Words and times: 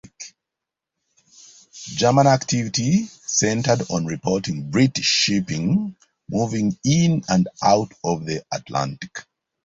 German 1.93 2.25
activity 2.25 3.05
centered 3.27 3.81
on 3.91 4.07
reporting 4.07 4.71
British 4.71 5.05
shipping 5.05 5.95
moving 6.27 6.75
in 6.83 7.23
and 7.29 7.47
out 7.63 7.91
of 8.03 8.25
the 8.25 8.43
Atlantic. 8.51 9.19